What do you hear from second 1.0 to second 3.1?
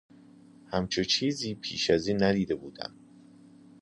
چیزی پبش از این ندیده بودم